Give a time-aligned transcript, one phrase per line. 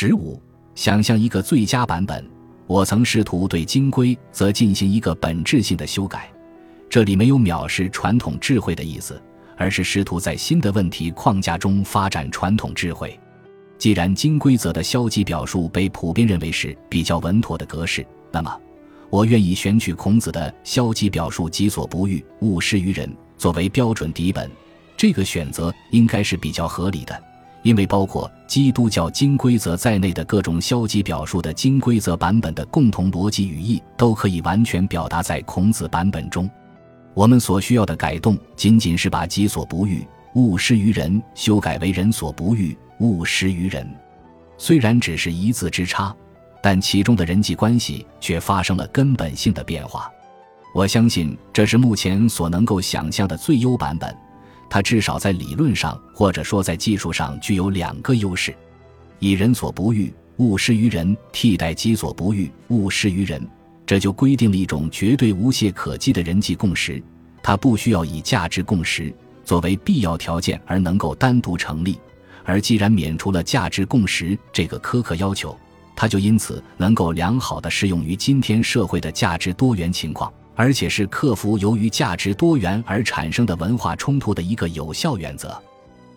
[0.00, 0.40] 十五，
[0.76, 2.24] 想象一个最佳版本。
[2.68, 6.30] 我曾试图对金规则进行一个本质性的修改，
[6.88, 9.20] 这里没有藐视传统智慧的意思，
[9.56, 13.18] 而是试图在新的问题框架中发展传统智慧。
[13.76, 18.56] 既然金规则的消极表述被普遍认为是比较稳妥的格式，那么
[19.10, 24.48] 我愿意选取孔子的消极表述“己所不欲，勿施于人”作为标准底本。
[24.96, 27.20] 这个选择应该是比较合理的。
[27.62, 36.48] 因为包括基督教金规则在内的各种消极表述的金规则版本的共同逻辑语义，都可以完全表达在孔子版本中。
[37.14, 43.88] 我们所需要的改动，仅仅是把“己所不欲，勿施于人”修改为“人所不欲，勿施于人”。
[44.56, 46.14] 虽然只是一字之差，
[46.62, 50.10] 但其中的人际关系却发生了根本性的变化。
[50.74, 54.16] 我相信这是目前所能够想象的最优版本。
[54.70, 58.54] 它至少在理论上，或者说在技术上，具有两个优势：
[59.18, 63.42] 以人所不欲，勿施于人，替代己所不欲，勿施于人。
[63.86, 67.02] 这就规定了一种绝对无懈可击的人际共识。
[67.42, 69.10] 它不需要以价值共识
[69.44, 71.98] 作为必要条件而能够单独成立。
[72.44, 75.58] 而既然免除了价值共识这个苛刻要求，
[75.96, 80.30] 它就因此能够良好的适用于今天社会的价值多元情况。
[80.58, 85.56] 而且是克服由于价值多元而产生的文化冲突的一个有效原则，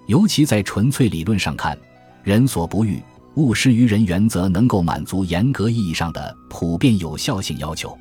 [0.07, 1.77] 尤其在纯粹理论上看
[2.25, 2.99] ，“人所不欲，
[3.35, 7.95] 勿施于人”原则能够满足严格意义上的普遍有效性要求。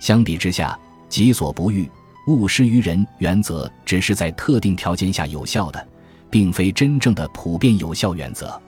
[0.00, 0.76] 相比之下
[1.08, 1.88] ，“己所不欲，
[2.26, 5.88] 勿施于人”原则只是在特定条件下有效的，
[6.28, 8.60] 并非真正的普遍有效原则。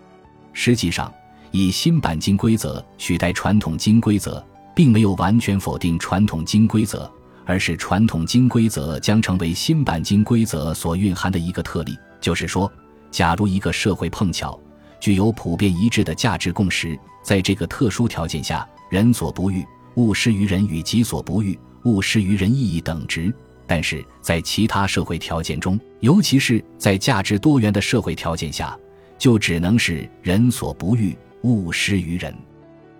[0.52, 1.12] 实际上，
[1.50, 4.40] 以新版金规则取代传统金规则。
[4.80, 7.12] 并没有完全否定传统金规则，
[7.44, 11.94] 而是传统金规则将成为新版金规则所蕴含的一个特例。
[12.18, 12.72] 就是说，
[13.10, 14.58] 假如一个社会碰巧
[14.98, 19.62] 具有普遍一致的价值共识，在这个特殊条件下，人所不欲，
[19.96, 23.30] 勿施于人与己所不欲，勿施于人意义等值；
[23.66, 28.74] 但是在其他社会条件中，尤其是在价值多元的社会条件下，
[29.18, 32.34] 就只能是人所不欲，勿施于人。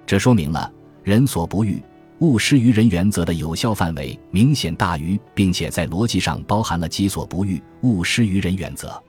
[0.05, 0.71] 这说明了。
[1.03, 1.83] 人所不欲，
[2.19, 9.03] 勿施于人原则的有效范围明显大于，并且在逻辑上包含了己所不欲，勿施于人原则。